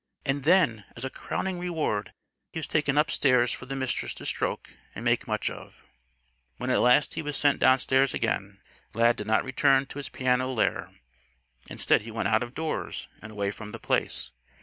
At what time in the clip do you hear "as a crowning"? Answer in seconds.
0.95-1.59